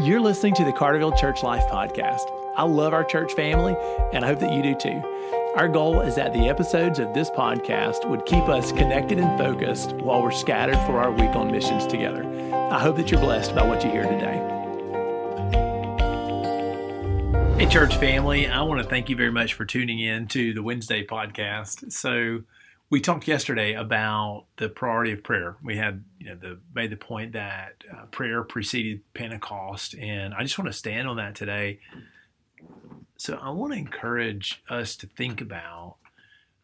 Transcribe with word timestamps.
You're 0.00 0.20
listening 0.20 0.54
to 0.54 0.64
the 0.64 0.72
Carterville 0.72 1.18
Church 1.18 1.42
Life 1.42 1.64
Podcast. 1.64 2.30
I 2.56 2.62
love 2.62 2.92
our 2.92 3.02
church 3.02 3.32
family, 3.32 3.74
and 4.12 4.24
I 4.24 4.28
hope 4.28 4.38
that 4.38 4.52
you 4.52 4.62
do 4.62 4.76
too. 4.76 5.02
Our 5.56 5.66
goal 5.66 6.02
is 6.02 6.14
that 6.14 6.32
the 6.32 6.48
episodes 6.48 7.00
of 7.00 7.12
this 7.14 7.30
podcast 7.30 8.08
would 8.08 8.24
keep 8.24 8.44
us 8.44 8.70
connected 8.70 9.18
and 9.18 9.36
focused 9.36 9.94
while 9.94 10.22
we're 10.22 10.30
scattered 10.30 10.78
for 10.86 11.00
our 11.00 11.10
week 11.10 11.34
on 11.34 11.50
missions 11.50 11.84
together. 11.84 12.22
I 12.70 12.78
hope 12.78 12.94
that 12.94 13.10
you're 13.10 13.20
blessed 13.20 13.56
by 13.56 13.66
what 13.66 13.82
you 13.82 13.90
hear 13.90 14.04
today. 14.04 14.38
Hey, 17.58 17.68
church 17.68 17.96
family, 17.96 18.46
I 18.46 18.62
want 18.62 18.80
to 18.80 18.88
thank 18.88 19.08
you 19.08 19.16
very 19.16 19.32
much 19.32 19.54
for 19.54 19.64
tuning 19.64 19.98
in 19.98 20.28
to 20.28 20.54
the 20.54 20.62
Wednesday 20.62 21.04
podcast. 21.04 21.90
So, 21.90 22.44
we 22.90 23.00
talked 23.00 23.28
yesterday 23.28 23.74
about 23.74 24.46
the 24.56 24.68
priority 24.68 25.12
of 25.12 25.22
prayer. 25.22 25.56
We 25.62 25.76
had, 25.76 26.04
you 26.18 26.28
know, 26.28 26.36
the 26.36 26.58
made 26.74 26.90
the 26.90 26.96
point 26.96 27.32
that 27.32 27.84
uh, 27.92 28.06
prayer 28.06 28.42
preceded 28.42 29.02
Pentecost, 29.14 29.94
and 29.94 30.32
I 30.34 30.42
just 30.42 30.58
want 30.58 30.70
to 30.70 30.78
stand 30.78 31.06
on 31.06 31.16
that 31.16 31.34
today. 31.34 31.80
So 33.16 33.38
I 33.42 33.50
want 33.50 33.72
to 33.72 33.78
encourage 33.78 34.62
us 34.70 34.96
to 34.96 35.06
think 35.06 35.40
about 35.40 35.96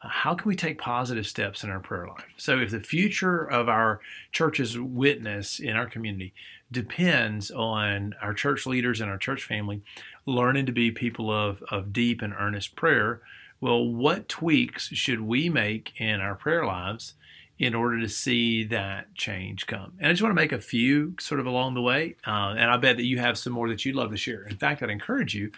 uh, 0.00 0.08
how 0.08 0.34
can 0.34 0.48
we 0.48 0.56
take 0.56 0.78
positive 0.78 1.26
steps 1.26 1.62
in 1.62 1.70
our 1.70 1.80
prayer 1.80 2.06
life. 2.06 2.32
So 2.36 2.58
if 2.58 2.70
the 2.70 2.80
future 2.80 3.44
of 3.44 3.68
our 3.68 4.00
church's 4.32 4.78
witness 4.78 5.58
in 5.58 5.76
our 5.76 5.86
community 5.86 6.32
depends 6.72 7.50
on 7.50 8.14
our 8.22 8.32
church 8.32 8.66
leaders 8.66 9.00
and 9.00 9.10
our 9.10 9.18
church 9.18 9.44
family 9.44 9.82
learning 10.24 10.64
to 10.66 10.72
be 10.72 10.90
people 10.90 11.30
of 11.30 11.62
of 11.70 11.92
deep 11.92 12.22
and 12.22 12.32
earnest 12.32 12.76
prayer 12.76 13.20
well, 13.64 13.82
what 13.82 14.28
tweaks 14.28 14.88
should 14.88 15.22
we 15.22 15.48
make 15.48 15.98
in 15.98 16.20
our 16.20 16.34
prayer 16.34 16.66
lives 16.66 17.14
in 17.58 17.74
order 17.74 17.98
to 17.98 18.10
see 18.10 18.62
that 18.64 19.14
change 19.14 19.66
come? 19.66 19.94
And 19.98 20.08
I 20.08 20.12
just 20.12 20.20
want 20.20 20.32
to 20.32 20.42
make 20.42 20.52
a 20.52 20.58
few 20.58 21.14
sort 21.18 21.40
of 21.40 21.46
along 21.46 21.72
the 21.72 21.80
way. 21.80 22.16
Uh, 22.26 22.54
and 22.58 22.70
I 22.70 22.76
bet 22.76 22.98
that 22.98 23.06
you 23.06 23.20
have 23.20 23.38
some 23.38 23.54
more 23.54 23.70
that 23.70 23.82
you'd 23.86 23.94
love 23.94 24.10
to 24.10 24.18
share. 24.18 24.42
In 24.42 24.58
fact, 24.58 24.82
I'd 24.82 24.90
encourage 24.90 25.34
you, 25.34 25.50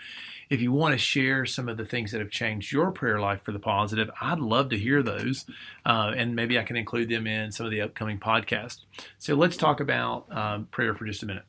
if 0.48 0.60
you 0.60 0.70
want 0.70 0.92
to 0.92 0.98
share 0.98 1.46
some 1.46 1.68
of 1.68 1.78
the 1.78 1.84
things 1.84 2.12
that 2.12 2.20
have 2.20 2.30
changed 2.30 2.70
your 2.70 2.92
prayer 2.92 3.18
life 3.18 3.42
for 3.42 3.50
the 3.50 3.58
positive, 3.58 4.08
I'd 4.20 4.38
love 4.38 4.68
to 4.68 4.78
hear 4.78 5.02
those. 5.02 5.44
Uh, 5.84 6.12
and 6.16 6.36
maybe 6.36 6.60
I 6.60 6.62
can 6.62 6.76
include 6.76 7.08
them 7.08 7.26
in 7.26 7.50
some 7.50 7.66
of 7.66 7.72
the 7.72 7.80
upcoming 7.80 8.20
podcasts. 8.20 8.84
So 9.18 9.34
let's 9.34 9.56
talk 9.56 9.80
about 9.80 10.26
um, 10.30 10.66
prayer 10.66 10.94
for 10.94 11.06
just 11.06 11.24
a 11.24 11.26
minute. 11.26 11.44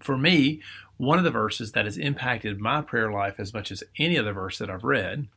For 0.00 0.16
me, 0.16 0.62
one 0.96 1.18
of 1.18 1.24
the 1.24 1.30
verses 1.30 1.72
that 1.72 1.84
has 1.84 1.98
impacted 1.98 2.58
my 2.58 2.80
prayer 2.80 3.12
life 3.12 3.38
as 3.38 3.52
much 3.52 3.70
as 3.70 3.84
any 3.98 4.18
other 4.18 4.32
verse 4.32 4.56
that 4.58 4.70
I've 4.70 4.84
read 4.84 5.28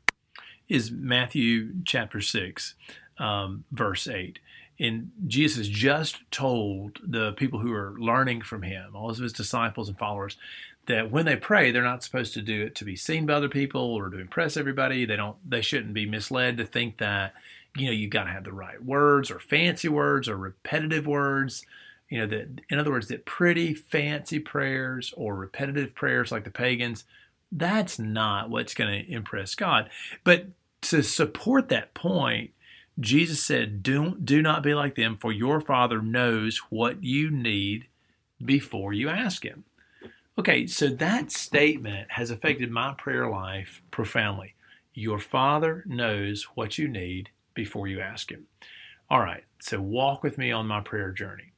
is 0.70 0.92
Matthew 0.92 1.72
chapter 1.84 2.22
6, 2.22 2.76
um, 3.18 3.66
verse 3.72 4.08
8. 4.08 4.40
And 4.80 5.12
Jesus 5.28 5.68
just 5.68 6.20
told 6.32 7.00
the 7.06 7.34
people 7.34 7.60
who 7.60 7.74
are 7.74 7.96
learning 8.00 8.44
from 8.44 8.62
him, 8.62 8.96
all 8.96 9.10
of 9.10 9.18
his 9.18 9.34
disciples 9.34 9.90
and 9.90 9.98
followers, 9.98 10.38
that 10.86 11.12
when 11.12 11.26
they 11.26 11.36
pray, 11.36 11.72
they're 11.72 11.84
not 11.84 12.04
supposed 12.04 12.34
to 12.34 12.42
do 12.42 12.64
it 12.64 12.76
to 12.76 12.86
be 12.86 12.96
seen 12.96 13.26
by 13.26 13.34
other 13.34 13.50
people 13.50 13.82
or 13.82 14.10
to 14.10 14.20
impress 14.20 14.56
everybody. 14.56 15.06
They 15.06 15.18
don't. 15.18 15.38
They 15.48 15.62
shouldn't 15.62 15.94
be 15.94 16.06
misled 16.06 16.58
to 16.58 16.66
think 16.66 16.98
that 16.98 17.34
you 17.76 17.86
know 17.86 17.92
you've 17.92 18.10
got 18.10 18.24
to 18.24 18.32
have 18.32 18.44
the 18.44 18.54
right 18.54 18.84
words 18.84 19.30
or 19.30 19.40
fancy 19.40 19.90
words 19.90 20.28
or 20.28 20.38
repetitive 20.38 21.06
words. 21.06 21.66
You 22.10 22.22
know 22.22 22.28
that 22.28 22.62
in 22.70 22.80
other 22.80 22.90
words, 22.90 23.10
that 23.10 23.26
pretty 23.26 23.74
fancy 23.76 24.40
prayers 24.40 25.14
or 25.16 25.36
repetitive 25.36 25.94
prayers 25.94 26.32
like 26.32 26.44
the 26.44 26.50
pagans, 26.50 27.04
that's 27.52 28.00
not 28.00 28.50
what's 28.50 28.74
going 28.74 29.06
to 29.06 29.12
impress 29.12 29.54
God. 29.54 29.90
But 30.24 30.48
to 30.82 31.04
support 31.04 31.70
that 31.70 31.94
point, 31.94 32.52
Jesus 33.00 33.44
said, 33.44 33.82
do, 33.82 34.16
do 34.16 34.42
not 34.42 34.64
be 34.64 34.74
like 34.74 34.96
them, 34.96 35.18
for 35.18 35.32
your 35.32 35.62
Father 35.62 36.02
knows 36.02 36.58
what 36.70 37.04
you 37.04 37.32
need 37.32 37.88
before 38.44 38.94
you 38.94 39.10
ask 39.10 39.44
Him. 39.44 39.64
Okay, 40.38 40.68
so 40.68 40.88
that 40.88 41.32
statement 41.32 42.12
has 42.12 42.32
affected 42.32 42.72
my 42.72 42.94
prayer 42.98 43.30
life 43.30 43.82
profoundly. 43.92 44.56
Your 44.94 45.20
Father 45.20 45.84
knows 45.86 46.44
what 46.56 46.78
you 46.78 46.88
need 46.88 47.30
before 47.54 47.88
you 47.88 48.00
ask 48.00 48.32
Him. 48.32 48.48
All 49.10 49.20
right, 49.20 49.44
so 49.60 49.82
walk 49.82 50.24
with 50.24 50.38
me 50.38 50.52
on 50.52 50.68
my 50.68 50.82
prayer 50.82 51.12
journey. 51.12 51.52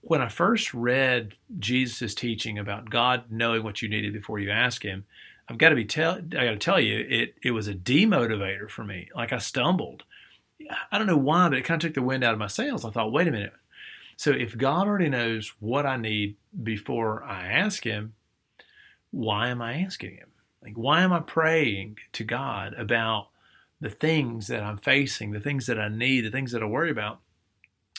When 0.00 0.22
I 0.22 0.28
first 0.28 0.72
read 0.72 1.34
Jesus' 1.58 2.14
teaching 2.14 2.58
about 2.58 2.90
God 2.90 3.24
knowing 3.30 3.64
what 3.64 3.82
you 3.82 3.88
needed 3.88 4.12
before 4.12 4.38
you 4.38 4.50
ask 4.50 4.82
Him, 4.84 5.04
I've 5.48 5.58
got 5.58 5.68
to 5.68 5.76
be 5.76 5.84
tell 5.84 6.16
I 6.16 6.20
got 6.20 6.50
to 6.50 6.56
tell 6.56 6.80
you 6.80 7.06
it 7.08 7.34
it 7.42 7.52
was 7.52 7.68
a 7.68 7.74
demotivator 7.74 8.68
for 8.68 8.84
me. 8.84 9.08
Like 9.14 9.32
I 9.32 9.38
stumbled. 9.38 10.04
I 10.90 10.98
don't 10.98 11.06
know 11.06 11.16
why, 11.16 11.48
but 11.48 11.58
it 11.58 11.64
kind 11.64 11.82
of 11.82 11.88
took 11.88 11.94
the 11.94 12.06
wind 12.06 12.24
out 12.24 12.32
of 12.32 12.38
my 12.38 12.48
sails. 12.48 12.84
I 12.84 12.90
thought, 12.90 13.12
wait 13.12 13.28
a 13.28 13.30
minute. 13.30 13.52
So 14.16 14.30
if 14.32 14.56
God 14.56 14.88
already 14.88 15.10
knows 15.10 15.52
what 15.60 15.86
I 15.86 15.96
need 15.96 16.36
before 16.62 17.22
I 17.22 17.46
ask 17.46 17.84
Him, 17.84 18.14
why 19.10 19.48
am 19.48 19.62
I 19.62 19.80
asking 19.80 20.16
Him? 20.16 20.28
Like 20.62 20.74
why 20.74 21.02
am 21.02 21.12
I 21.12 21.20
praying 21.20 21.98
to 22.12 22.24
God 22.24 22.74
about 22.74 23.28
the 23.80 23.90
things 23.90 24.48
that 24.48 24.62
I'm 24.62 24.78
facing, 24.78 25.30
the 25.30 25.40
things 25.40 25.66
that 25.66 25.78
I 25.78 25.88
need, 25.88 26.22
the 26.22 26.30
things 26.30 26.52
that 26.52 26.62
I 26.62 26.66
worry 26.66 26.90
about? 26.90 27.20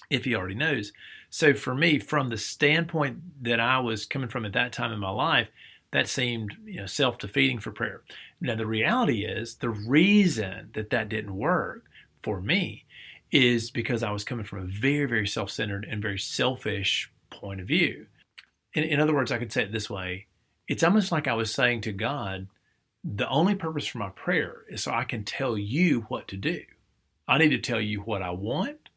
If 0.09 0.25
He 0.25 0.35
already 0.35 0.55
knows. 0.55 0.91
So 1.29 1.53
for 1.53 1.75
me, 1.75 1.99
from 1.99 2.29
the 2.29 2.37
standpoint 2.37 3.43
that 3.43 3.59
I 3.59 3.79
was 3.79 4.05
coming 4.05 4.29
from 4.29 4.45
at 4.45 4.53
that 4.53 4.71
time 4.73 4.91
in 4.91 4.99
my 4.99 5.09
life, 5.09 5.49
that 5.91 6.07
seemed 6.07 6.55
you 6.65 6.81
know, 6.81 6.85
self-defeating 6.85 7.59
for 7.59 7.71
prayer. 7.71 8.01
Now 8.41 8.55
the 8.55 8.65
reality 8.65 9.25
is 9.25 9.55
the 9.55 9.69
reason 9.69 10.69
that 10.73 10.89
that 10.89 11.09
didn't 11.09 11.35
work 11.35 11.85
for 12.23 12.41
me 12.41 12.85
is 13.31 13.71
because 13.71 14.03
I 14.03 14.11
was 14.11 14.23
coming 14.23 14.45
from 14.45 14.59
a 14.59 14.67
very 14.67 15.05
very 15.05 15.27
self-centered 15.27 15.85
and 15.89 16.01
very 16.01 16.19
selfish 16.19 17.11
point 17.29 17.61
of 17.61 17.67
view. 17.67 18.07
In, 18.73 18.83
in 18.83 18.99
other 18.99 19.13
words, 19.13 19.31
I 19.31 19.37
could 19.37 19.51
say 19.51 19.63
it 19.63 19.71
this 19.71 19.89
way: 19.89 20.27
it's 20.67 20.83
almost 20.83 21.11
like 21.11 21.27
I 21.27 21.33
was 21.33 21.53
saying 21.53 21.81
to 21.81 21.91
God, 21.91 22.47
the 23.03 23.29
only 23.29 23.55
purpose 23.55 23.87
for 23.87 23.97
my 23.99 24.09
prayer 24.09 24.63
is 24.69 24.83
so 24.83 24.91
I 24.91 25.03
can 25.03 25.23
tell 25.23 25.57
you 25.57 26.01
what 26.09 26.27
to 26.29 26.37
do. 26.37 26.61
I 27.27 27.37
need 27.37 27.49
to 27.49 27.57
tell 27.57 27.81
you 27.81 28.01
what 28.01 28.21
I 28.21 28.31
want. 28.31 28.89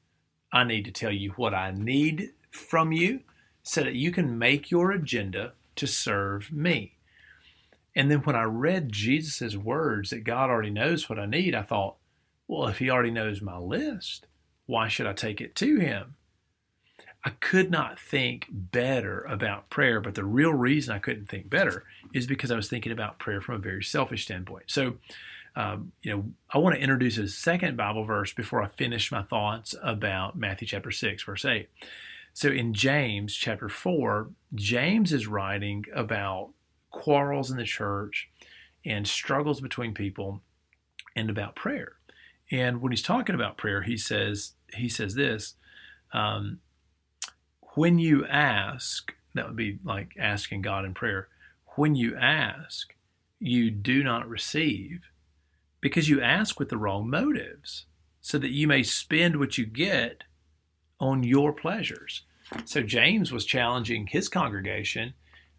I 0.53 0.65
need 0.65 0.85
to 0.85 0.91
tell 0.91 1.13
you 1.13 1.31
what 1.37 1.55
I 1.55 1.71
need 1.71 2.31
from 2.51 2.93
you 2.93 3.21
so 3.63 3.83
that 3.83 3.95
you 3.95 4.11
can 4.11 4.39
make 4.39 4.71
your 4.71 4.91
agenda 4.91 5.53
to 5.77 5.87
serve 5.87 6.53
me. 6.53 6.97
And 7.95 8.11
then 8.11 8.21
when 8.21 8.37
I 8.37 8.45
read 8.45 8.93
Jesus' 8.93 9.57
words 9.57 10.11
that 10.11 10.25
God 10.25 10.51
already 10.51 10.71
knows 10.71 11.09
what 11.09 11.19
I 11.19 11.27
need, 11.27 11.55
I 11.55 11.63
thought, 11.63 11.97
well, 12.47 12.69
if 12.69 12.79
He 12.79 12.91
already 12.91 13.11
knows 13.11 13.43
my 13.43 13.59
list, 13.59 14.27
why 14.67 14.89
should 14.89 15.07
I 15.07 15.13
take 15.13 15.41
it 15.41 15.55
to 15.57 15.79
Him? 15.79 16.17
I 17.25 17.31
could 17.31 17.71
not 17.71 17.99
think 17.99 18.47
better 18.51 19.23
about 19.23 19.69
prayer, 19.69 20.01
but 20.01 20.15
the 20.15 20.25
real 20.25 20.55
reason 20.55 20.95
I 20.95 20.99
couldn't 20.99 21.29
think 21.29 21.51
better 21.51 21.85
is 22.15 22.27
because 22.27 22.51
I 22.51 22.57
was 22.57 22.69
thinking 22.69 22.93
about 22.93 23.19
prayer 23.19 23.41
from 23.41 23.57
a 23.57 23.59
very 23.59 23.83
selfish 23.83 24.25
standpoint. 24.25 24.65
So, 24.69 24.95
um, 25.55 25.93
you 26.01 26.15
know, 26.15 26.25
I 26.51 26.59
want 26.59 26.77
to 26.77 26.81
introduce 26.81 27.19
a 27.19 27.29
second 27.29 27.77
Bible 27.77 28.05
verse 28.05 28.33
before 28.33 28.63
I 28.63 28.69
finish 28.69 29.13
my 29.13 29.23
thoughts 29.23 29.75
about 29.83 30.39
Matthew 30.39 30.69
chapter 30.69 30.91
6, 30.91 31.23
verse 31.25 31.45
8. 31.45 31.69
So 32.33 32.49
in 32.49 32.75
James 32.75 33.35
chapter 33.35 33.69
4, 33.69 34.31
James 34.55 35.13
is 35.13 35.27
writing 35.27 35.85
about 35.95 36.51
quarrels 36.91 37.51
in 37.51 37.57
the 37.57 37.65
church 37.65 38.31
and 38.85 39.07
struggles 39.07 39.61
between 39.61 39.95
people 39.95 40.43
and 41.15 41.31
about 41.31 41.57
prayer. 41.57 41.93
And 42.51 42.81
when 42.81 42.93
he's 42.93 43.03
talking 43.03 43.35
about 43.35 43.59
prayer, 43.59 43.83
he 43.83 43.97
says 43.97 44.53
he 44.75 44.89
says 44.89 45.15
this: 45.15 45.55
um, 46.13 46.61
when 47.75 47.99
you 47.99 48.27
ask, 48.27 49.15
that 49.35 49.47
would 49.47 49.57
be 49.57 49.79
like 49.85 50.15
asking 50.19 50.63
God 50.63 50.85
in 50.85 50.95
prayer. 50.95 51.29
When 51.77 51.95
you 51.95 52.17
ask, 52.17 52.95
you 53.39 53.71
do 53.71 54.03
not 54.03 54.29
receive 54.29 55.03
because 55.81 56.09
you 56.09 56.21
ask 56.21 56.59
with 56.59 56.69
the 56.69 56.77
wrong 56.77 57.09
motives, 57.09 57.87
so 58.21 58.39
that 58.39 58.51
you 58.51 58.67
may 58.67 58.83
spend 58.83 59.39
what 59.39 59.57
you 59.57 59.65
get 59.65 60.25
on 61.01 61.23
your 61.23 61.53
pleasures. 61.53 62.23
So 62.65 62.83
James 62.83 63.33
was 63.33 63.45
challenging 63.45 64.07
his 64.07 64.29
congregation 64.29 65.15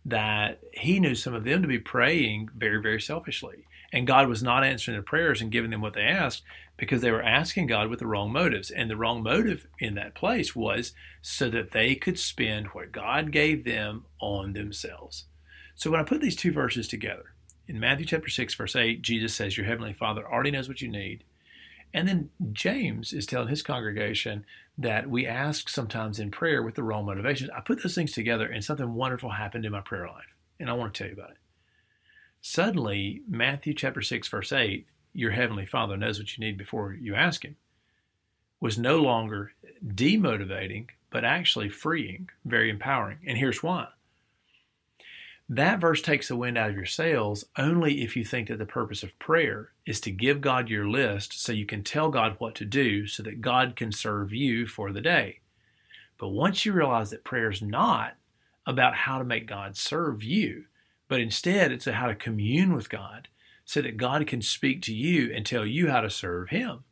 that 0.06 0.60
he 0.74 1.00
knew 1.00 1.16
some 1.16 1.34
of 1.34 1.44
them 1.44 1.62
to 1.62 1.68
be 1.68 1.80
praying 1.80 2.50
very, 2.56 2.82
very 2.82 3.02
selfishly. 3.02 3.66
And 3.94 4.08
God 4.08 4.28
was 4.30 4.42
not 4.42 4.64
answering 4.64 4.96
their 4.96 5.04
prayers 5.04 5.42
and 5.42 5.52
giving 5.52 5.72
them 5.72 5.82
what 5.82 5.94
they 5.94 6.02
asked 6.04 6.44
because 6.78 7.02
they 7.02 7.12
were 7.12 7.22
asking 7.22 7.68
God 7.68 7.90
with 7.90 8.00
the 8.00 8.08
wrong 8.08 8.32
motives. 8.32 8.72
And 8.72 8.90
the 8.90 8.96
wrong 8.96 9.22
motive 9.22 9.68
in 9.80 9.96
that 9.96 10.16
place 10.16 10.56
was 10.56 10.94
so 11.22 11.50
that 11.50 11.72
they 11.72 11.96
could 11.96 12.18
spend 12.18 12.68
what 12.68 12.92
God 12.92 13.32
gave 13.32 13.64
them 13.64 14.06
on 14.20 14.54
themselves. 14.54 15.26
So 15.76 15.92
when 15.92 16.00
I 16.00 16.04
put 16.04 16.22
these 16.22 16.36
two 16.36 16.52
verses 16.52 16.88
together, 16.88 17.34
in 17.68 17.80
Matthew 17.80 18.06
chapter 18.06 18.30
6, 18.30 18.54
verse 18.56 18.76
8, 18.76 19.02
Jesus 19.02 19.34
says, 19.34 19.58
Your 19.58 19.66
heavenly 19.66 19.94
Father 19.94 20.26
already 20.26 20.52
knows 20.52 20.68
what 20.68 20.82
you 20.82 20.88
need. 20.88 21.24
And 21.94 22.08
then 22.08 22.30
James 22.54 23.14
is 23.14 23.26
telling 23.26 23.50
his 23.50 23.62
congregation 23.62 24.46
that 24.82 25.10
we 25.10 25.28
ask 25.28 25.70
sometimes 25.70 26.20
in 26.20 26.32
prayer 26.32 26.64
with 26.64 26.76
the 26.76 26.84
wrong 26.84 27.06
motivations. 27.06 27.50
I 27.56 27.62
put 27.62 27.84
those 27.84 27.96
things 27.96 28.12
together 28.12 28.48
and 28.48 28.64
something 28.64 28.94
wonderful 28.94 29.30
happened 29.30 29.66
in 29.66 29.72
my 29.72 29.82
prayer 29.82 30.08
life. 30.08 30.34
And 30.60 30.70
I 30.70 30.74
want 30.74 30.94
to 30.94 30.98
tell 30.98 31.08
you 31.08 31.14
about 31.14 31.32
it. 31.32 31.38
Suddenly, 32.42 33.22
Matthew 33.28 33.74
chapter 33.74 34.02
6, 34.02 34.28
verse 34.28 34.52
8, 34.52 34.88
your 35.14 35.32
heavenly 35.32 35.66
Father 35.66 35.98
knows 35.98 36.18
what 36.18 36.36
you 36.36 36.44
need 36.44 36.58
before 36.58 36.94
you 36.94 37.14
ask 37.14 37.44
Him, 37.44 37.58
was 38.60 38.78
no 38.78 38.98
longer 38.98 39.52
demotivating, 39.86 40.88
but 41.10 41.24
actually 41.24 41.70
freeing, 41.70 42.30
very 42.46 42.70
empowering. 42.70 43.20
And 43.28 43.38
here's 43.38 43.62
why. 43.62 43.88
That 45.54 45.82
verse 45.82 46.02
takes 46.02 46.30
the 46.30 46.38
wind 46.38 46.58
out 46.58 46.70
of 46.70 46.78
your 46.78 46.86
sails 46.86 47.44
only 47.58 48.04
if 48.04 48.16
you 48.16 48.24
think 48.24 48.48
that 48.48 48.58
the 48.58 48.66
purpose 48.66 49.04
of 49.04 49.20
prayer 49.20 49.74
is 49.86 50.00
to 50.00 50.10
give 50.10 50.40
God 50.40 50.70
your 50.70 50.88
list 50.88 51.44
so 51.44 51.52
you 51.52 51.66
can 51.66 51.84
tell 51.84 52.10
God 52.10 52.38
what 52.40 52.56
to 52.56 52.64
do 52.64 53.06
so 53.06 53.22
that 53.24 53.42
God 53.42 53.76
can 53.76 53.92
serve 53.92 54.32
you 54.32 54.66
for 54.66 54.94
the 54.94 55.02
day. 55.02 55.40
But 56.18 56.30
once 56.30 56.66
you 56.66 56.72
realize 56.72 57.10
that 57.10 57.26
prayer 57.26 57.52
is 57.52 57.62
not 57.62 58.16
about 58.66 58.96
how 58.96 59.18
to 59.18 59.26
make 59.26 59.46
God 59.46 59.76
serve 59.76 60.24
you, 60.24 60.68
but 61.10 61.20
instead 61.20 61.74
it's 61.74 61.84
how 61.84 62.08
to 62.08 62.16
commune 62.16 62.74
with 62.74 62.90
God 62.90 63.28
so 63.66 63.82
that 63.82 63.98
God 63.98 64.26
can 64.28 64.42
speak 64.42 64.82
to 64.84 64.94
you 64.94 65.34
and 65.36 65.46
tell 65.46 65.66
you 65.66 65.90
how 65.90 66.00
to 66.00 66.10
serve 66.10 66.48
Him, 66.48 66.86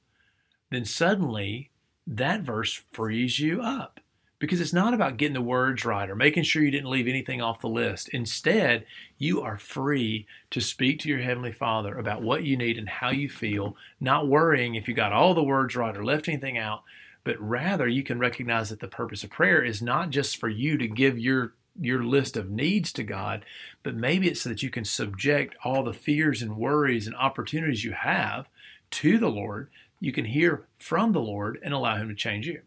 then 0.70 0.84
suddenly 0.84 1.70
that 2.06 2.42
verse 2.42 2.82
frees 2.92 3.40
you 3.40 3.62
up 3.62 4.02
because 4.40 4.62
it's 4.62 4.74
not 4.74 4.94
about 4.94 5.18
getting 5.18 5.34
the 5.34 5.42
words 5.42 5.84
right 5.84 6.10
or 6.10 6.16
making 6.16 6.44
sure 6.44 6.64
you 6.64 6.72
didn't 6.72 6.90
leave 6.90 7.08
anything 7.08 7.42
off 7.42 7.60
the 7.60 7.68
list. 7.68 8.10
Instead, 8.10 8.86
you 9.18 9.42
are 9.42 9.58
free 9.58 10.26
to 10.50 10.62
speak 10.62 11.00
to 11.00 11.10
your 11.10 11.20
Heavenly 11.20 11.52
Father 11.52 11.98
about 11.98 12.22
what 12.22 12.44
you 12.44 12.56
need 12.56 12.78
and 12.78 12.88
how 12.88 13.10
you 13.10 13.30
feel, 13.30 13.76
not 14.00 14.30
worrying 14.30 14.76
if 14.76 14.88
you 14.88 14.94
got 14.94 15.12
all 15.12 15.34
the 15.34 15.44
words 15.44 15.76
right 15.76 15.96
or 15.96 16.06
left 16.06 16.30
anything 16.30 16.58
out, 16.58 16.84
but 17.26 17.40
rather 17.40 17.88
you 17.88 18.02
can 18.02 18.18
recognize 18.18 18.70
that 18.70 18.80
the 18.80 18.88
purpose 18.88 19.24
of 19.26 19.30
prayer 19.30 19.62
is 19.62 19.82
not 19.82 20.10
just 20.10 20.38
for 20.38 20.50
you 20.50 20.78
to 20.78 20.88
give 20.88 21.20
your 21.20 21.54
your 21.82 22.04
list 22.04 22.36
of 22.36 22.50
needs 22.50 22.92
to 22.92 23.04
God, 23.04 23.46
but 23.84 23.96
maybe 23.96 24.28
it's 24.28 24.42
so 24.42 24.50
that 24.50 24.62
you 24.62 24.70
can 24.70 24.84
subject 24.84 25.56
all 25.64 25.82
the 25.82 25.94
fears 25.94 26.42
and 26.42 26.58
worries 26.58 27.08
and 27.08 27.16
opportunities 27.16 27.86
you 27.86 27.94
have 27.94 28.48
to 28.92 29.18
the 29.18 29.30
Lord. 29.30 29.70
You 30.02 30.12
can 30.12 30.26
hear 30.26 30.66
from 30.78 31.14
the 31.14 31.22
Lord 31.22 31.58
and 31.64 31.74
allow 31.74 31.96
Him 31.96 32.10
to 32.10 32.16
change 32.16 32.48
you. 32.48 32.62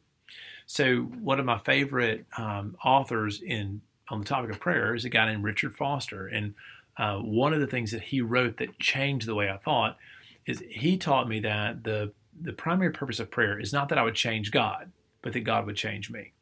So 0.72 1.02
one 1.02 1.38
of 1.38 1.44
my 1.44 1.58
favorite 1.58 2.24
um, 2.38 2.78
authors 2.82 3.42
in 3.42 3.82
on 4.08 4.20
the 4.20 4.24
topic 4.24 4.50
of 4.50 4.58
prayer 4.58 4.94
is 4.94 5.04
a 5.04 5.10
guy 5.10 5.26
named 5.26 5.44
Richard 5.44 5.76
Foster, 5.76 6.26
and 6.26 6.54
uh, 6.96 7.18
one 7.18 7.52
of 7.52 7.60
the 7.60 7.66
things 7.66 7.90
that 7.90 8.04
he 8.04 8.22
wrote 8.22 8.56
that 8.56 8.78
changed 8.78 9.26
the 9.26 9.34
way 9.34 9.50
I 9.50 9.58
thought 9.58 9.98
is 10.46 10.62
he 10.70 10.96
taught 10.96 11.28
me 11.28 11.40
that 11.40 11.84
the 11.84 12.14
the 12.40 12.54
primary 12.54 12.90
purpose 12.90 13.20
of 13.20 13.30
prayer 13.30 13.60
is 13.60 13.70
not 13.70 13.90
that 13.90 13.98
I 13.98 14.02
would 14.02 14.14
change 14.14 14.50
God, 14.50 14.90
but 15.20 15.34
that 15.34 15.40
God 15.40 15.66
would 15.66 15.76
change 15.76 16.08
me. 16.08 16.32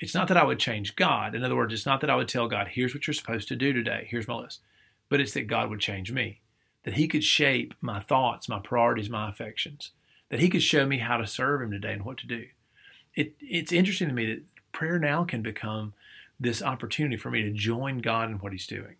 It's 0.00 0.14
not 0.14 0.28
that 0.28 0.36
I 0.36 0.44
would 0.44 0.58
change 0.58 0.94
God. 0.94 1.34
In 1.34 1.42
other 1.42 1.56
words, 1.56 1.72
it's 1.72 1.86
not 1.86 2.02
that 2.02 2.10
I 2.10 2.16
would 2.16 2.28
tell 2.28 2.48
God, 2.48 2.68
here's 2.68 2.92
what 2.92 3.06
you're 3.06 3.14
supposed 3.14 3.48
to 3.48 3.56
do 3.56 3.72
today. 3.72 4.06
Here's 4.10 4.28
my 4.28 4.34
list. 4.34 4.60
But 5.08 5.22
it's 5.22 5.32
that 5.32 5.46
God 5.46 5.70
would 5.70 5.80
change 5.80 6.12
me, 6.12 6.42
that 6.82 6.94
He 6.94 7.08
could 7.08 7.24
shape 7.24 7.72
my 7.80 8.00
thoughts, 8.00 8.50
my 8.50 8.58
priorities, 8.58 9.08
my 9.08 9.30
affections, 9.30 9.92
that 10.28 10.40
He 10.40 10.50
could 10.50 10.62
show 10.62 10.84
me 10.84 10.98
how 10.98 11.16
to 11.16 11.26
serve 11.26 11.62
Him 11.62 11.70
today 11.70 11.94
and 11.94 12.04
what 12.04 12.18
to 12.18 12.26
do 12.26 12.48
it, 13.16 13.34
it's 13.40 13.72
interesting 13.72 14.08
to 14.08 14.14
me 14.14 14.26
that 14.26 14.42
prayer 14.72 14.98
now 14.98 15.24
can 15.24 15.42
become 15.42 15.94
this 16.38 16.62
opportunity 16.62 17.16
for 17.16 17.30
me 17.30 17.42
to 17.42 17.50
join 17.50 17.98
God 17.98 18.30
in 18.30 18.36
what 18.36 18.52
He's 18.52 18.66
doing. 18.66 18.96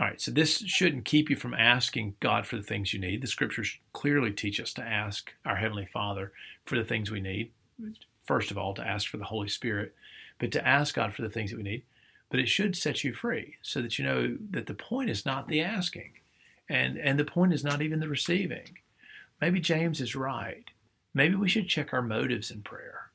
All 0.00 0.06
right, 0.06 0.20
so 0.20 0.30
this 0.30 0.58
shouldn't 0.66 1.04
keep 1.04 1.28
you 1.28 1.36
from 1.36 1.52
asking 1.52 2.14
God 2.20 2.46
for 2.46 2.56
the 2.56 2.62
things 2.62 2.94
you 2.94 3.00
need. 3.00 3.20
The 3.20 3.26
scriptures 3.26 3.76
clearly 3.92 4.30
teach 4.30 4.58
us 4.58 4.72
to 4.74 4.82
ask 4.82 5.32
our 5.44 5.56
Heavenly 5.56 5.84
Father 5.84 6.32
for 6.64 6.76
the 6.76 6.84
things 6.84 7.10
we 7.10 7.20
need. 7.20 7.50
First 8.24 8.50
of 8.50 8.56
all, 8.56 8.72
to 8.74 8.86
ask 8.86 9.08
for 9.08 9.18
the 9.18 9.24
Holy 9.24 9.48
Spirit, 9.48 9.94
but 10.38 10.50
to 10.52 10.66
ask 10.66 10.94
God 10.94 11.12
for 11.12 11.22
the 11.22 11.28
things 11.28 11.50
that 11.50 11.56
we 11.56 11.62
need. 11.62 11.82
But 12.30 12.40
it 12.40 12.48
should 12.48 12.76
set 12.76 13.04
you 13.04 13.12
free 13.12 13.56
so 13.60 13.82
that 13.82 13.98
you 13.98 14.04
know 14.04 14.38
that 14.50 14.66
the 14.66 14.74
point 14.74 15.10
is 15.10 15.26
not 15.26 15.48
the 15.48 15.60
asking, 15.60 16.12
and, 16.68 16.96
and 16.96 17.18
the 17.18 17.24
point 17.24 17.52
is 17.52 17.62
not 17.62 17.82
even 17.82 18.00
the 18.00 18.08
receiving. 18.08 18.78
Maybe 19.40 19.60
James 19.60 20.00
is 20.00 20.16
right. 20.16 20.64
Maybe 21.12 21.34
we 21.34 21.48
should 21.48 21.68
check 21.68 21.92
our 21.92 22.00
motives 22.00 22.50
in 22.50 22.62
prayer. 22.62 23.10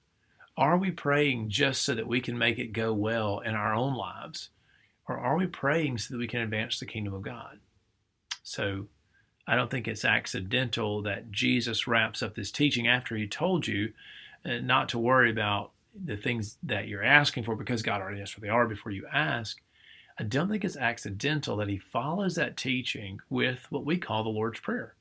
Are 0.58 0.76
we 0.76 0.90
praying 0.90 1.50
just 1.50 1.84
so 1.84 1.94
that 1.94 2.08
we 2.08 2.20
can 2.20 2.36
make 2.36 2.58
it 2.58 2.74
go 2.74 2.92
well 2.92 3.40
in 3.40 3.54
our 3.54 3.76
own 3.76 3.96
lives? 3.96 4.50
Or 5.08 5.18
are 5.18 5.38
we 5.38 5.46
praying 5.46 6.00
so 6.00 6.14
that 6.14 6.18
we 6.18 6.28
can 6.28 6.42
advance 6.42 6.80
the 6.80 6.88
kingdom 6.88 7.14
of 7.14 7.22
God? 7.22 7.60
So 8.42 8.88
I 9.48 9.56
don't 9.56 9.70
think 9.70 9.88
it's 9.88 10.04
accidental 10.04 11.04
that 11.04 11.32
Jesus 11.32 11.88
wraps 11.88 12.24
up 12.24 12.34
this 12.34 12.52
teaching 12.52 12.88
after 12.88 13.16
he 13.16 13.28
told 13.28 13.68
you 13.68 13.94
uh, 14.44 14.58
not 14.58 14.90
to 14.90 15.00
worry 15.00 15.30
about 15.30 15.72
the 15.94 16.18
things 16.18 16.58
that 16.64 16.88
you're 16.88 17.04
asking 17.04 17.44
for 17.44 17.56
because 17.56 17.84
God 17.84 18.02
already 18.02 18.20
knows 18.20 18.36
what 18.36 18.42
they 18.42 18.50
are 18.50 18.68
before 18.68 18.92
you 18.92 19.06
ask. 19.14 19.58
I 20.20 20.24
don't 20.24 20.50
think 20.50 20.66
it's 20.66 20.76
accidental 20.76 21.58
that 21.58 21.70
he 21.70 21.78
follows 21.78 22.34
that 22.36 22.58
teaching 22.58 23.20
with 23.30 23.68
what 23.70 23.86
we 23.86 23.98
call 23.98 24.24
the 24.24 24.30
Lord's 24.30 24.60
Prayer 24.60 24.96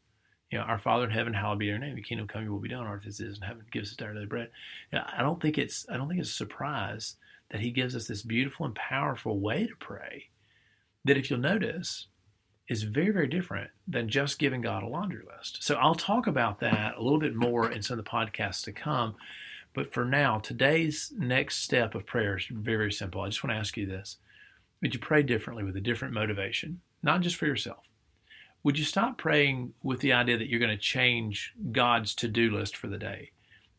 you 0.50 0.58
know, 0.58 0.64
our 0.64 0.78
Father 0.78 1.04
in 1.04 1.10
heaven, 1.10 1.34
hallowed 1.34 1.58
be 1.58 1.66
your 1.66 1.78
name. 1.78 1.96
Your 1.96 2.04
kingdom 2.04 2.28
come, 2.28 2.44
your 2.44 2.52
will 2.52 2.60
be 2.60 2.68
done 2.68 2.86
on 2.86 2.92
earth 2.92 3.06
as 3.06 3.20
it 3.20 3.26
is 3.26 3.38
in 3.38 3.42
heaven. 3.42 3.64
Give 3.72 3.82
us 3.82 3.96
our 4.00 4.12
daily 4.12 4.26
bread. 4.26 4.50
You 4.92 4.98
know, 4.98 5.04
I 5.16 5.22
don't 5.22 5.40
think 5.40 5.58
it's 5.58 5.86
I 5.90 5.96
don't 5.96 6.08
think 6.08 6.20
it's 6.20 6.30
a 6.30 6.34
surprise 6.34 7.16
that 7.50 7.60
He 7.60 7.70
gives 7.70 7.96
us 7.96 8.06
this 8.06 8.22
beautiful 8.22 8.66
and 8.66 8.74
powerful 8.74 9.40
way 9.40 9.66
to 9.66 9.76
pray. 9.76 10.28
That 11.04 11.16
if 11.16 11.30
you'll 11.30 11.40
notice, 11.40 12.06
is 12.68 12.82
very 12.84 13.10
very 13.10 13.28
different 13.28 13.70
than 13.88 14.08
just 14.08 14.38
giving 14.38 14.60
God 14.60 14.82
a 14.82 14.88
laundry 14.88 15.22
list. 15.36 15.62
So 15.62 15.76
I'll 15.76 15.94
talk 15.94 16.26
about 16.26 16.60
that 16.60 16.96
a 16.96 17.02
little 17.02 17.20
bit 17.20 17.34
more 17.34 17.70
in 17.70 17.82
some 17.82 17.98
of 17.98 18.04
the 18.04 18.10
podcasts 18.10 18.62
to 18.64 18.72
come. 18.72 19.16
But 19.74 19.92
for 19.92 20.04
now, 20.04 20.38
today's 20.38 21.12
next 21.18 21.62
step 21.62 21.94
of 21.94 22.06
prayer 22.06 22.36
is 22.36 22.46
very 22.46 22.76
very 22.76 22.92
simple. 22.92 23.20
I 23.20 23.28
just 23.28 23.42
want 23.42 23.52
to 23.52 23.58
ask 23.58 23.76
you 23.76 23.86
this: 23.86 24.18
Would 24.80 24.94
you 24.94 25.00
pray 25.00 25.24
differently 25.24 25.64
with 25.64 25.76
a 25.76 25.80
different 25.80 26.14
motivation, 26.14 26.82
not 27.02 27.20
just 27.20 27.36
for 27.36 27.46
yourself? 27.46 27.88
Would 28.66 28.80
you 28.80 28.84
stop 28.84 29.16
praying 29.16 29.72
with 29.84 30.00
the 30.00 30.12
idea 30.12 30.36
that 30.36 30.48
you're 30.48 30.58
going 30.58 30.68
to 30.68 30.76
change 30.76 31.54
God's 31.70 32.16
to 32.16 32.26
do 32.26 32.50
list 32.50 32.76
for 32.76 32.88
the 32.88 32.98
day 32.98 33.30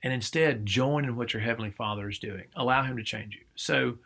and 0.01 0.13
instead 0.13 0.65
join 0.65 1.03
in 1.03 1.17
what 1.17 1.33
your 1.33 1.41
Heavenly 1.41 1.71
Father 1.71 2.07
is 2.07 2.19
doing? 2.19 2.45
Allow 2.55 2.83
Him 2.83 2.95
to 2.95 3.03
change 3.03 3.35
you. 3.35 3.41
So, 3.53 3.97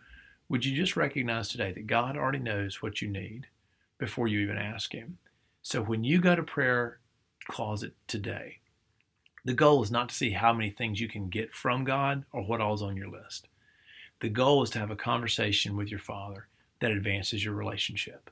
would 0.50 0.66
you 0.66 0.76
just 0.76 0.96
recognize 0.96 1.50
today 1.50 1.72
that 1.72 1.86
God 1.86 2.18
already 2.18 2.40
knows 2.40 2.82
what 2.82 3.00
you 3.00 3.10
need 3.10 3.46
before 4.00 4.28
you 4.28 4.40
even 4.40 4.58
ask 4.58 4.92
Him? 4.92 5.20
So, 5.62 5.84
when 5.84 6.04
you 6.04 6.20
go 6.20 6.36
to 6.36 6.42
prayer 6.42 6.98
closet 7.48 7.94
today, 8.08 8.58
the 9.46 9.54
goal 9.54 9.84
is 9.84 9.92
not 9.92 10.10
to 10.10 10.16
see 10.16 10.32
how 10.32 10.52
many 10.52 10.72
things 10.72 11.00
you 11.00 11.08
can 11.08 11.30
get 11.30 11.54
from 11.54 11.84
God 11.84 12.26
or 12.32 12.42
what 12.42 12.60
all's 12.60 12.82
on 12.82 12.98
your 12.98 13.12
list. 13.12 13.48
The 14.20 14.30
goal 14.30 14.64
is 14.64 14.72
to 14.72 14.80
have 14.80 14.90
a 14.90 14.96
conversation 14.96 15.78
with 15.78 15.92
your 15.92 16.00
Father 16.00 16.48
that 16.80 16.90
advances 16.90 17.46
your 17.46 17.54
relationship, 17.54 18.32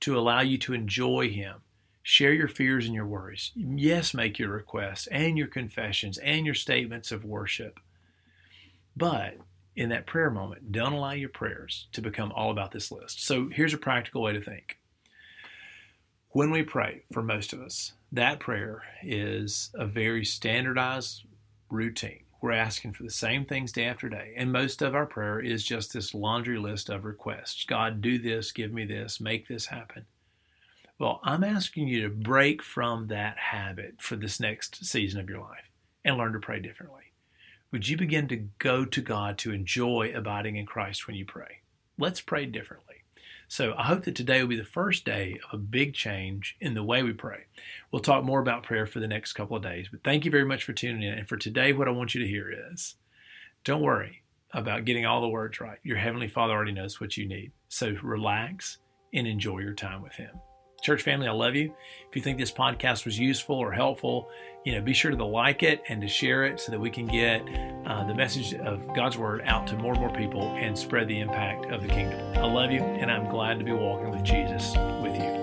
to 0.00 0.18
allow 0.18 0.42
you 0.42 0.58
to 0.58 0.74
enjoy 0.74 1.30
Him 1.30 1.62
Share 2.08 2.32
your 2.32 2.46
fears 2.46 2.86
and 2.86 2.94
your 2.94 3.04
worries. 3.04 3.50
Yes, 3.56 4.14
make 4.14 4.38
your 4.38 4.50
requests 4.50 5.08
and 5.08 5.36
your 5.36 5.48
confessions 5.48 6.18
and 6.18 6.46
your 6.46 6.54
statements 6.54 7.10
of 7.10 7.24
worship. 7.24 7.80
But 8.96 9.38
in 9.74 9.88
that 9.88 10.06
prayer 10.06 10.30
moment, 10.30 10.70
don't 10.70 10.92
allow 10.92 11.10
your 11.10 11.30
prayers 11.30 11.88
to 11.94 12.00
become 12.00 12.30
all 12.30 12.52
about 12.52 12.70
this 12.70 12.92
list. 12.92 13.26
So 13.26 13.48
here's 13.52 13.74
a 13.74 13.78
practical 13.78 14.22
way 14.22 14.34
to 14.34 14.40
think. 14.40 14.78
When 16.28 16.52
we 16.52 16.62
pray, 16.62 17.02
for 17.12 17.24
most 17.24 17.52
of 17.52 17.60
us, 17.60 17.94
that 18.12 18.38
prayer 18.38 18.84
is 19.02 19.70
a 19.74 19.84
very 19.84 20.24
standardized 20.24 21.24
routine. 21.70 22.22
We're 22.40 22.52
asking 22.52 22.92
for 22.92 23.02
the 23.02 23.10
same 23.10 23.44
things 23.44 23.72
day 23.72 23.86
after 23.86 24.08
day. 24.08 24.32
And 24.36 24.52
most 24.52 24.80
of 24.80 24.94
our 24.94 25.06
prayer 25.06 25.40
is 25.40 25.64
just 25.64 25.92
this 25.92 26.14
laundry 26.14 26.56
list 26.56 26.88
of 26.88 27.04
requests 27.04 27.64
God, 27.64 28.00
do 28.00 28.16
this, 28.16 28.52
give 28.52 28.72
me 28.72 28.84
this, 28.84 29.20
make 29.20 29.48
this 29.48 29.66
happen. 29.66 30.06
Well, 30.98 31.20
I'm 31.22 31.44
asking 31.44 31.88
you 31.88 32.02
to 32.02 32.08
break 32.08 32.62
from 32.62 33.08
that 33.08 33.36
habit 33.36 33.96
for 33.98 34.16
this 34.16 34.40
next 34.40 34.84
season 34.84 35.20
of 35.20 35.28
your 35.28 35.40
life 35.40 35.70
and 36.04 36.16
learn 36.16 36.32
to 36.32 36.38
pray 36.38 36.58
differently. 36.58 37.12
Would 37.70 37.88
you 37.88 37.98
begin 37.98 38.28
to 38.28 38.48
go 38.58 38.86
to 38.86 39.02
God 39.02 39.36
to 39.38 39.52
enjoy 39.52 40.12
abiding 40.14 40.56
in 40.56 40.64
Christ 40.64 41.06
when 41.06 41.14
you 41.16 41.26
pray? 41.26 41.60
Let's 41.98 42.22
pray 42.22 42.46
differently. 42.46 43.02
So 43.46 43.74
I 43.76 43.84
hope 43.84 44.04
that 44.04 44.14
today 44.14 44.40
will 44.40 44.48
be 44.48 44.56
the 44.56 44.64
first 44.64 45.04
day 45.04 45.38
of 45.52 45.60
a 45.60 45.62
big 45.62 45.92
change 45.92 46.56
in 46.60 46.72
the 46.72 46.82
way 46.82 47.02
we 47.02 47.12
pray. 47.12 47.44
We'll 47.92 48.00
talk 48.00 48.24
more 48.24 48.40
about 48.40 48.62
prayer 48.62 48.86
for 48.86 48.98
the 48.98 49.06
next 49.06 49.34
couple 49.34 49.56
of 49.56 49.62
days, 49.62 49.88
but 49.90 50.02
thank 50.02 50.24
you 50.24 50.30
very 50.30 50.46
much 50.46 50.64
for 50.64 50.72
tuning 50.72 51.02
in. 51.02 51.18
And 51.18 51.28
for 51.28 51.36
today, 51.36 51.74
what 51.74 51.88
I 51.88 51.92
want 51.92 52.14
you 52.14 52.22
to 52.22 52.28
hear 52.28 52.50
is 52.72 52.96
don't 53.64 53.82
worry 53.82 54.22
about 54.52 54.86
getting 54.86 55.04
all 55.04 55.20
the 55.20 55.28
words 55.28 55.60
right. 55.60 55.78
Your 55.82 55.98
Heavenly 55.98 56.28
Father 56.28 56.54
already 56.54 56.72
knows 56.72 57.00
what 57.00 57.18
you 57.18 57.28
need. 57.28 57.52
So 57.68 57.94
relax 58.02 58.78
and 59.12 59.26
enjoy 59.26 59.58
your 59.58 59.74
time 59.74 60.00
with 60.00 60.14
Him. 60.14 60.30
Church 60.86 61.02
family, 61.02 61.26
I 61.26 61.32
love 61.32 61.56
you. 61.56 61.74
If 62.08 62.14
you 62.14 62.22
think 62.22 62.38
this 62.38 62.52
podcast 62.52 63.06
was 63.06 63.18
useful 63.18 63.56
or 63.56 63.72
helpful, 63.72 64.28
you 64.64 64.72
know, 64.72 64.80
be 64.80 64.92
sure 64.92 65.10
to 65.10 65.24
like 65.24 65.64
it 65.64 65.82
and 65.88 66.00
to 66.00 66.06
share 66.06 66.44
it 66.44 66.60
so 66.60 66.70
that 66.70 66.78
we 66.78 66.90
can 66.90 67.08
get 67.08 67.42
uh, 67.86 68.04
the 68.04 68.14
message 68.14 68.54
of 68.54 68.86
God's 68.94 69.18
word 69.18 69.42
out 69.46 69.66
to 69.66 69.76
more 69.76 69.94
and 69.94 70.00
more 70.00 70.12
people 70.12 70.54
and 70.54 70.78
spread 70.78 71.08
the 71.08 71.18
impact 71.18 71.72
of 71.72 71.82
the 71.82 71.88
kingdom. 71.88 72.20
I 72.36 72.46
love 72.46 72.70
you, 72.70 72.82
and 72.82 73.10
I'm 73.10 73.28
glad 73.28 73.58
to 73.58 73.64
be 73.64 73.72
walking 73.72 74.12
with 74.12 74.22
Jesus 74.22 74.76
with 75.02 75.20
you. 75.20 75.35